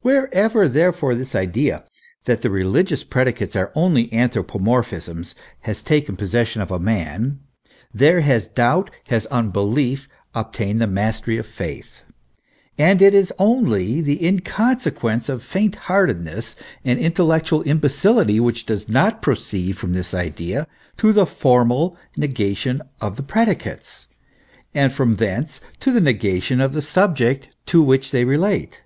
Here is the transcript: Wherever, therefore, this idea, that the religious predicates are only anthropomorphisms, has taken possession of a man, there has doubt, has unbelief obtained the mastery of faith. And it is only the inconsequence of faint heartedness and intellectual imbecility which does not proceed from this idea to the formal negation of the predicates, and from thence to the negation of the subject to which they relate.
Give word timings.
Wherever, 0.00 0.66
therefore, 0.68 1.14
this 1.14 1.36
idea, 1.36 1.84
that 2.24 2.42
the 2.42 2.50
religious 2.50 3.04
predicates 3.04 3.54
are 3.54 3.70
only 3.76 4.08
anthropomorphisms, 4.08 5.34
has 5.60 5.80
taken 5.80 6.16
possession 6.16 6.60
of 6.60 6.72
a 6.72 6.80
man, 6.80 7.38
there 7.94 8.22
has 8.22 8.48
doubt, 8.48 8.90
has 9.10 9.26
unbelief 9.26 10.08
obtained 10.34 10.80
the 10.80 10.88
mastery 10.88 11.38
of 11.38 11.46
faith. 11.46 12.02
And 12.78 13.00
it 13.00 13.14
is 13.14 13.32
only 13.38 14.00
the 14.00 14.26
inconsequence 14.26 15.28
of 15.28 15.40
faint 15.40 15.76
heartedness 15.86 16.56
and 16.84 16.98
intellectual 16.98 17.62
imbecility 17.62 18.40
which 18.40 18.66
does 18.66 18.88
not 18.88 19.22
proceed 19.22 19.76
from 19.78 19.92
this 19.92 20.12
idea 20.12 20.66
to 20.96 21.12
the 21.12 21.26
formal 21.26 21.96
negation 22.16 22.82
of 23.00 23.14
the 23.14 23.22
predicates, 23.22 24.08
and 24.74 24.92
from 24.92 25.14
thence 25.14 25.60
to 25.78 25.92
the 25.92 26.00
negation 26.00 26.60
of 26.60 26.72
the 26.72 26.82
subject 26.82 27.50
to 27.66 27.80
which 27.80 28.10
they 28.10 28.24
relate. 28.24 28.82